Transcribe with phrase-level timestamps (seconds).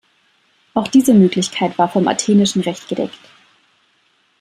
[0.73, 3.19] Auch diese Möglichkeit war vom athenischen Recht gedeckt.